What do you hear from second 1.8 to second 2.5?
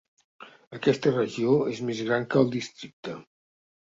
més gran que el